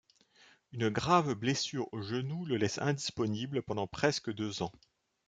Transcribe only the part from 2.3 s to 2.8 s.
le laisse